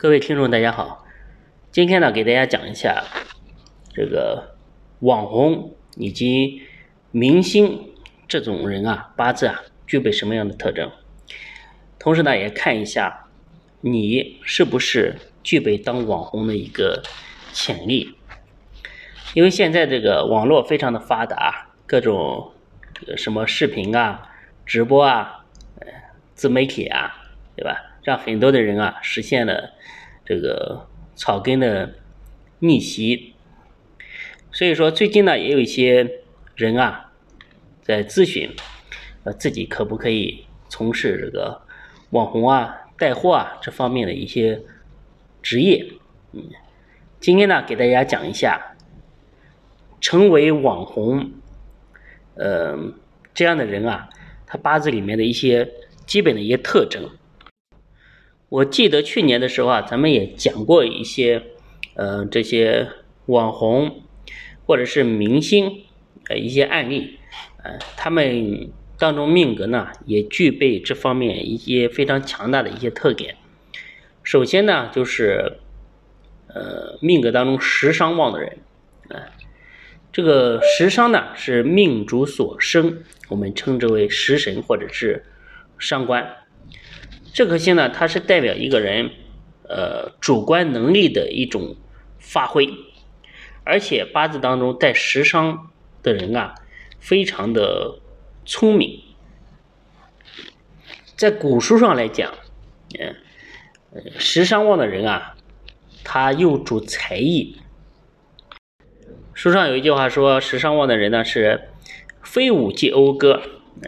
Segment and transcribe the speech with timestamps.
[0.00, 1.04] 各位听众，大家好。
[1.70, 3.04] 今天呢，给大家讲一下
[3.92, 4.56] 这个
[5.00, 6.62] 网红以及
[7.10, 7.92] 明星
[8.26, 10.90] 这种人啊，八字啊，具备什么样的特征？
[11.98, 13.26] 同时呢，也看一下
[13.82, 17.02] 你是不是具备当网红的一个
[17.52, 18.14] 潜力。
[19.34, 22.52] 因为现在这个网络非常的发达，各种
[23.18, 24.30] 什么视频啊、
[24.64, 25.44] 直播啊、
[26.34, 27.22] 自媒体啊，
[27.54, 27.89] 对吧？
[28.02, 29.72] 让很多的人啊实现了
[30.24, 31.94] 这个草根的
[32.58, 33.34] 逆袭。
[34.52, 36.22] 所以说，最近呢也有一些
[36.56, 37.12] 人啊
[37.82, 38.50] 在咨询，
[39.24, 41.62] 呃，自己可不可以从事这个
[42.10, 44.62] 网红啊、带货啊这方面的一些
[45.42, 45.86] 职业。
[46.32, 46.44] 嗯，
[47.18, 48.66] 今天呢给大家讲一下。
[50.02, 51.30] 成为网红，
[52.34, 52.74] 呃，
[53.34, 54.08] 这样的人啊，
[54.46, 55.70] 他八字里面的一些
[56.06, 57.06] 基本的一些特征。
[58.50, 61.40] 我记得去年的时候啊，咱们也讲过一些，
[61.94, 62.88] 呃，这些
[63.26, 64.02] 网红
[64.66, 65.84] 或者是明星
[66.28, 67.20] 呃一些案例，
[67.62, 73.36] 呃，他们当中命格呢也具备这方面一些非常强大的一些特点。
[74.24, 75.58] 首先呢，就是
[76.48, 78.58] 呃命格当中食伤旺的人，
[79.10, 79.30] 啊。
[80.12, 85.24] 这个食伤呢是命主所生，我们称之为食神或者是
[85.78, 86.28] 伤官。
[87.32, 89.10] 这颗星呢，它是代表一个人
[89.68, 91.76] 呃主观能力的一种
[92.18, 92.68] 发挥，
[93.64, 95.70] 而且八字当中带食伤
[96.02, 96.54] 的人啊，
[96.98, 98.00] 非常的
[98.44, 99.02] 聪明。
[101.16, 102.32] 在古书上来讲，
[102.98, 103.14] 嗯，
[104.18, 105.36] 食伤旺的人啊，
[106.02, 107.56] 他又主才艺。
[109.34, 111.68] 书上有一句话说：“时尚旺的人呢是
[112.22, 113.40] 非舞即讴歌，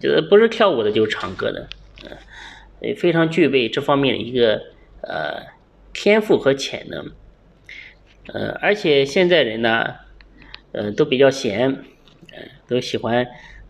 [0.00, 1.68] 就是不是跳舞的就是唱歌的，
[2.84, 4.62] 嗯，非常具备这方面的一个
[5.00, 5.46] 呃
[5.92, 7.12] 天赋和潜能，
[8.26, 9.94] 呃，而且现在人呢，
[10.72, 11.84] 呃，都比较闲，
[12.68, 13.26] 都喜欢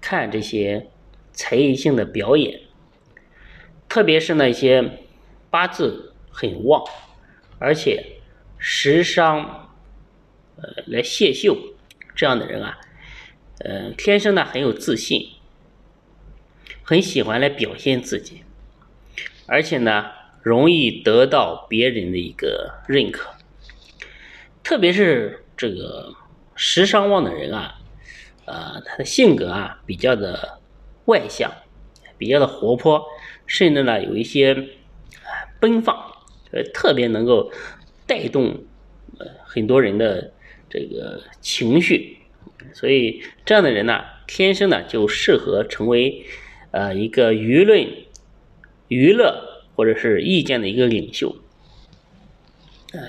[0.00, 0.88] 看这些
[1.32, 2.60] 才艺性的表演，
[3.88, 4.98] 特别是那些
[5.50, 6.84] 八字很旺，
[7.58, 8.18] 而且
[8.58, 9.64] 时尚。”
[10.60, 11.56] 呃，来泄秀
[12.16, 12.80] 这样的人啊，
[13.60, 15.28] 呃，天生呢很有自信，
[16.82, 18.42] 很喜欢来表现自己，
[19.48, 20.06] 而且呢
[20.42, 23.30] 容易得到别人的一个认可。
[24.62, 26.14] 特别是这个
[26.54, 27.74] 时尚旺的人啊，
[28.44, 30.60] 呃，他的性格啊比较的
[31.06, 31.50] 外向，
[32.16, 33.04] 比较的活泼，
[33.46, 34.68] 甚至呢有一些
[35.58, 35.96] 奔放，
[36.52, 37.50] 呃，特别能够
[38.06, 38.64] 带动
[39.18, 40.32] 呃很多人的。
[40.70, 42.18] 这个情绪，
[42.74, 46.26] 所以这样的人呢，天生呢就适合成为
[46.72, 47.88] 呃一个舆论、
[48.88, 51.36] 娱乐或者是意见的一个领袖，
[52.92, 53.00] 呃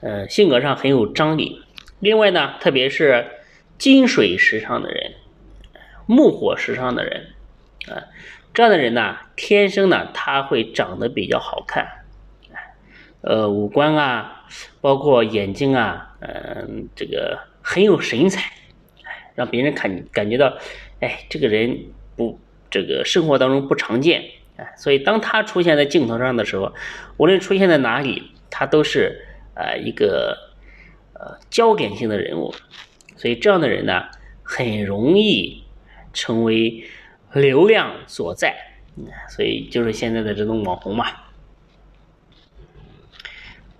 [0.00, 1.60] 呃，性格上很有张力。
[2.00, 3.26] 另外呢，特别是
[3.78, 5.14] 金水时尚的人、
[6.06, 7.28] 木火时尚的人，
[7.88, 8.08] 啊，
[8.52, 12.04] 这样的人呢，天生呢他会长得比较好看。
[13.22, 14.46] 呃，五官啊，
[14.82, 18.52] 包括眼睛啊，嗯，这个很有神采，
[19.34, 20.58] 让别人看感觉到，
[21.00, 22.38] 哎，这个人不，
[22.70, 24.24] 这个生活当中不常见，
[24.56, 26.72] 哎，所以当他出现在镜头上的时候，
[27.16, 30.38] 无论出现在哪里，他都是呃一个
[31.14, 32.54] 呃焦点性的人物，
[33.16, 34.04] 所以这样的人呢，
[34.42, 35.64] 很容易
[36.12, 36.84] 成为
[37.32, 38.54] 流量所在，
[39.28, 41.06] 所以就是现在的这种网红嘛。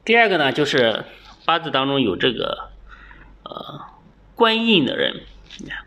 [0.05, 1.05] 第二个呢，就是
[1.45, 2.71] 八字当中有这个
[3.45, 3.81] 呃
[4.35, 5.21] 官印的人，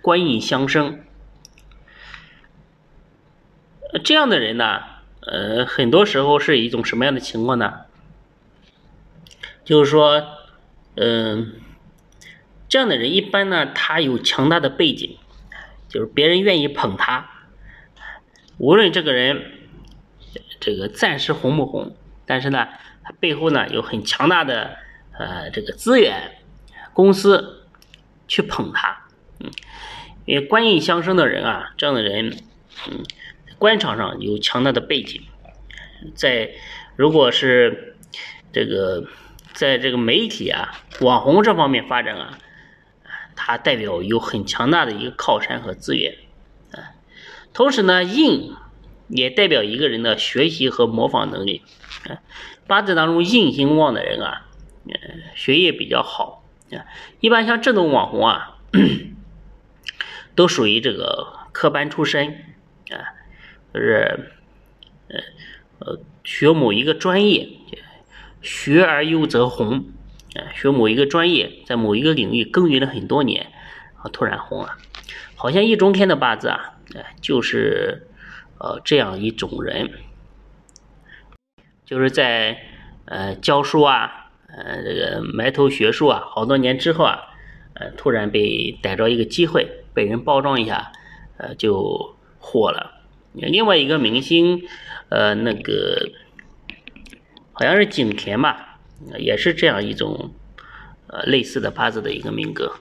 [0.01, 1.01] 官印相生，
[3.99, 4.81] 这样的人呢，
[5.21, 7.81] 呃，很多时候是一种什么样的情况呢？
[9.63, 10.23] 就是说，
[10.95, 11.53] 嗯，
[12.69, 15.17] 这样的人一般呢，他有强大的背景，
[15.87, 17.29] 就是别人愿意捧他，
[18.57, 19.51] 无论这个人
[20.59, 22.67] 这个暂时红不红，但是呢。
[23.09, 24.75] 他背后呢有很强大的
[25.17, 26.39] 呃这个资源
[26.91, 27.63] 公司
[28.27, 29.07] 去捧他，
[29.39, 29.49] 嗯，
[30.25, 32.37] 因为官印相生的人啊，这样的人，
[32.91, 33.05] 嗯，
[33.57, 35.21] 官场上有强大的背景，
[36.15, 36.51] 在
[36.95, 37.95] 如果是
[38.53, 39.07] 这个
[39.53, 42.37] 在这个媒体啊网红这方面发展啊，
[43.35, 46.15] 他代表有很强大的一个靠山和资源，
[46.71, 46.93] 啊，
[47.53, 48.53] 同时呢印
[49.07, 51.63] 也代表一个人的学习和模仿能力，
[52.07, 52.19] 啊。
[52.67, 54.45] 八字当中印星旺的人啊，
[55.35, 56.83] 学业比较好啊。
[57.21, 58.57] 一般像这种网红啊，
[60.35, 62.43] 都属于这个科班出身
[62.91, 63.15] 啊，
[63.73, 64.31] 就是
[65.09, 65.19] 呃
[65.79, 67.49] 呃学某一个专业，
[68.41, 69.85] 学而优则红，
[70.35, 73.47] 呃，学某一个专业，在某一个领域耕耘了很多年，
[73.97, 74.77] 啊，突然红了，
[75.35, 78.07] 好像易中天的八字啊，哎，就是
[78.59, 79.91] 呃这样一种人，
[81.85, 82.57] 就是在
[83.05, 87.19] 呃教书啊，呃这个埋头学术啊，好多年之后啊，
[87.75, 90.91] 呃突然被逮着一个机会，被人包装一下，
[91.37, 92.96] 呃就火了。
[93.41, 94.63] 另外一个明星，
[95.09, 96.11] 呃那个。
[97.59, 98.77] 好像是景甜吧，
[99.17, 100.31] 也是这样一种
[101.07, 102.71] 呃类似的八字的一个命格，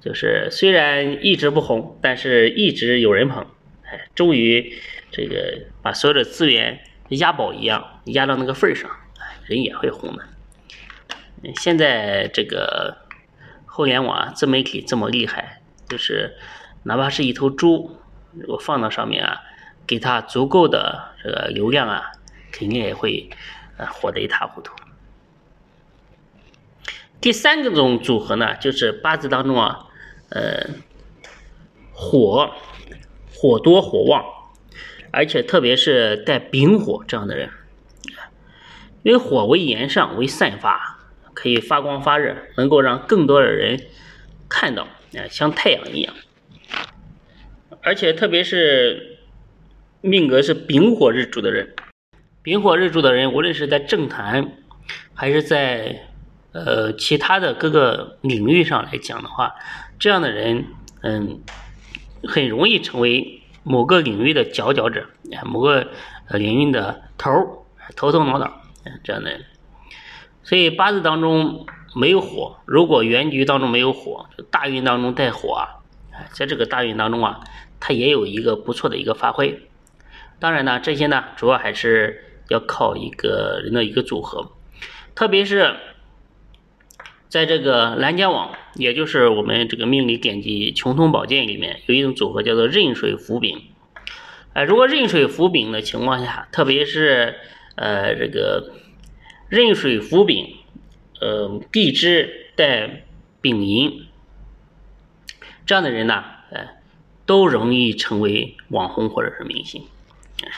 [0.00, 3.46] 就是虽然一直不红，但是一直有人捧，
[3.82, 4.72] 哎，终于
[5.10, 6.80] 这个把所有的资源
[7.10, 8.90] 押宝一样压到那个份儿上，
[9.44, 10.24] 人也会红的。
[11.56, 12.96] 现在这个
[13.66, 15.60] 互联网自媒体这么厉害，
[15.90, 16.38] 就是
[16.84, 17.98] 哪怕是一头猪，
[18.38, 19.40] 如果放到上面啊，
[19.86, 22.12] 给它足够的这个流量啊。
[22.52, 23.28] 肯定也会，
[23.76, 24.74] 呃，火得一塌糊涂。
[27.20, 29.84] 第三个种组合呢，就是八字当中啊，
[30.30, 30.66] 呃，
[31.92, 32.54] 火
[33.30, 34.24] 火多火旺，
[35.10, 37.50] 而且特别是带丙火这样的人，
[39.02, 40.98] 因为火为炎上，为散发，
[41.34, 43.86] 可以发光发热，能够让更多的人
[44.48, 46.14] 看到，啊，像太阳一样。
[47.86, 49.18] 而且特别是
[50.00, 51.72] 命格是丙火日主的人。
[52.42, 54.56] 丙火日主的人，无论是在政坛，
[55.14, 56.08] 还是在
[56.50, 59.54] 呃其他的各个领域上来讲的话，
[60.00, 60.64] 这样的人，
[61.02, 61.38] 嗯，
[62.24, 65.06] 很容易成为某个领域的佼佼者，
[65.44, 65.86] 某个
[66.30, 68.62] 领域的头头头脑脑
[69.04, 69.44] 这样的人。
[70.42, 75.78] 所以八字当中没有火，如果原局当中没有火，大运当中带火啊，
[76.32, 77.40] 在这个大运当中啊，
[77.80, 79.62] 它也有一个不错的一个发挥。
[80.38, 82.22] 当然呢，这些呢，主要还是。
[82.48, 84.52] 要靠一个人的一个组合，
[85.16, 85.74] 特别是
[87.28, 93.62] 在这个蓝家网，也就是我们这个命理典籍《穷通宝鉴》里面有一种组合叫做壬水伏丙。
[94.52, 97.34] 哎，如果壬水伏丙的情况下，特别是
[97.74, 98.70] 呃这个
[99.48, 100.54] 壬水伏丙，
[101.20, 103.02] 呃地支带
[103.40, 104.06] 丙寅，
[105.66, 106.22] 这样的人呢，
[107.26, 109.86] 都容易成为网红或者是明星。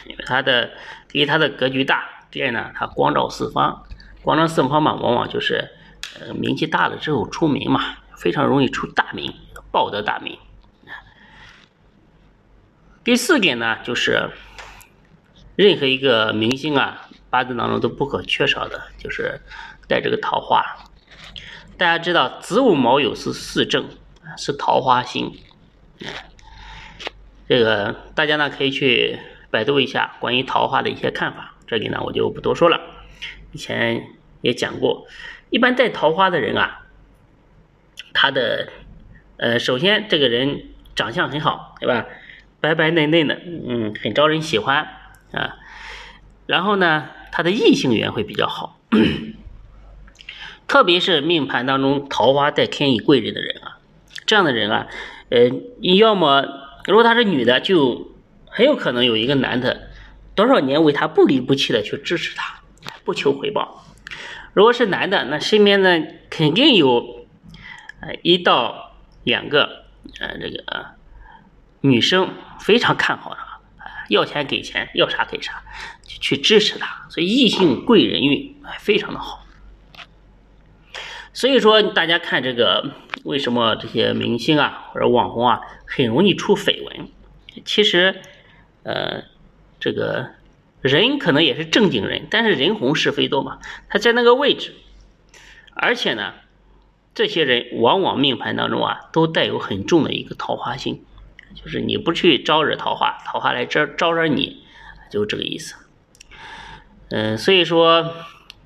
[0.06, 0.70] 因为他的，
[1.08, 3.84] 第一他的格局大，第二呢，他光照四方，
[4.22, 5.70] 光照四方嘛，往往就是，
[6.20, 9.32] 呃，名气大了之后出名嘛，非常容易出大名，
[9.70, 10.36] 报得大名。
[13.04, 14.30] 第四点呢，就是
[15.56, 19.40] 任何一个明星啊，八字当中都不可缺少的，就是
[19.86, 20.62] 带这个桃花。
[21.78, 23.88] 大家知道子午卯酉是四正，
[24.36, 25.32] 是桃花星。
[27.48, 29.18] 这个大家呢可以去。
[29.50, 32.82] 百度一下关于桃花的一些看法，这里呢我就不多说了。
[33.50, 34.08] 以前
[34.42, 35.06] 也讲过，
[35.48, 36.82] 一般带桃花的人啊，
[38.12, 38.68] 他的
[39.38, 40.64] 呃，首先这个人
[40.94, 42.04] 长相很好，对吧？
[42.60, 44.86] 白白嫩嫩的，嗯，很招人喜欢
[45.32, 45.56] 啊。
[46.44, 48.78] 然后呢，他的异性缘会比较好，
[50.66, 53.78] 特别是命盘当中桃花带天乙贵人的人啊，
[54.26, 54.88] 这样的人啊，
[55.30, 55.48] 呃，
[55.80, 56.44] 你要么
[56.88, 58.12] 如果她是女的就。
[58.50, 59.90] 很有可能有一个男的，
[60.34, 62.60] 多少年为她不离不弃的去支持她，
[63.04, 63.84] 不求回报。
[64.54, 67.26] 如果是男的，那身边呢肯定有，
[68.00, 69.84] 呃一到两个，
[70.18, 70.86] 呃这个
[71.82, 73.60] 女生非常看好他，
[74.08, 75.62] 要钱给钱，要啥给啥，
[76.02, 77.06] 去支持他。
[77.10, 79.44] 所以异性贵人运非常的好。
[81.38, 82.90] 所以说大家看这个，
[83.22, 87.08] 为什么这些明星啊或者网红啊很容易出绯闻？
[87.64, 88.16] 其实。
[88.84, 89.24] 呃，
[89.78, 90.30] 这个
[90.80, 93.58] 人可能也是正经人，但是人红是非多嘛。
[93.90, 94.72] 他在那个位置，
[95.74, 96.32] 而且呢，
[97.14, 101.04] 这些人往往命盘当中啊，都带有很重的一个桃花星，
[101.54, 104.62] 就是你不去招惹桃花，桃花来招招惹你，
[105.10, 105.74] 就这个意思。
[107.10, 108.14] 嗯，所以说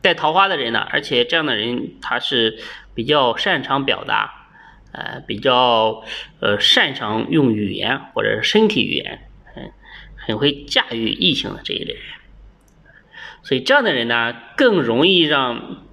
[0.03, 2.59] 带桃花的人呢，而且这样的人他是
[2.95, 4.49] 比较擅长表达，
[4.93, 6.05] 呃，比较
[6.41, 9.29] 呃擅长用语言或者是身体语言。
[9.55, 9.71] 很
[10.17, 12.03] 很会驾驭异性的这一类人，
[13.43, 15.85] 所以这样的人呢，更容易让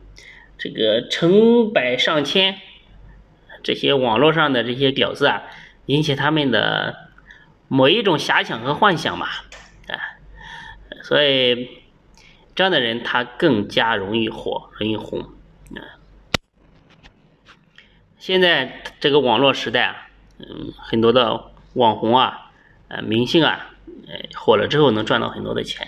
[0.57, 2.57] 这个成百上千
[3.63, 5.43] 这些网络上的这些屌丝啊，
[5.87, 6.95] 引起他们的
[7.67, 9.27] 某一种遐想和幻想嘛，
[9.87, 9.97] 啊，
[11.03, 11.67] 所以
[12.59, 15.29] 这样的人他更加容易火，容易红。
[18.17, 22.51] 现在这个网络时代啊，嗯，很多的网红啊，
[22.89, 23.73] 呃，明星啊。
[24.09, 25.87] 呃火了之后能赚到很多的钱，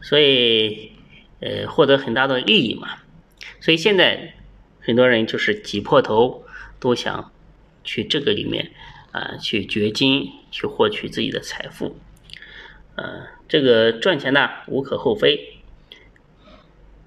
[0.00, 0.90] 所以，
[1.38, 2.96] 呃获得很大的利益嘛。
[3.60, 4.34] 所以现在
[4.80, 6.44] 很多人就是挤破头
[6.80, 7.30] 都想
[7.84, 8.72] 去这个里面
[9.12, 11.96] 啊去掘金，去获取自己的财富。
[12.96, 15.60] 呃，这个赚钱呢无可厚非。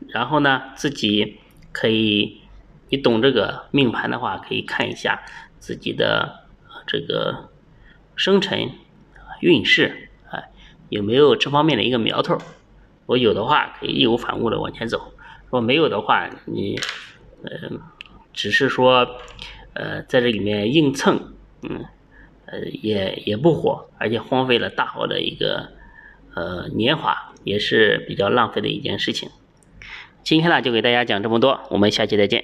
[0.09, 1.39] 然后呢，自己
[1.71, 2.41] 可以，
[2.89, 5.23] 你懂这个命盘的话，可以看一下
[5.59, 6.45] 自己的
[6.87, 7.49] 这个
[8.15, 8.71] 生辰
[9.41, 10.43] 运势啊，
[10.89, 12.35] 有没有这方面的一个苗头。
[12.35, 14.97] 如果有的话，可以义无反顾的往前走；
[15.45, 16.79] 如果没有的话，你
[17.43, 17.69] 呃，
[18.33, 19.17] 只是说
[19.73, 21.85] 呃在这里面硬蹭，嗯，
[22.45, 25.71] 呃也也不火，而且荒废了大好的一个
[26.35, 29.29] 呃年华，也是比较浪费的一件事情。
[30.25, 32.43] 今天呢，就给大家讲这么多，我们下期再见。